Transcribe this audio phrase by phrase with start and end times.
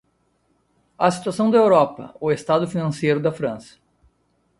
[0.97, 3.77] A situação da Europa- O estado financeiro da França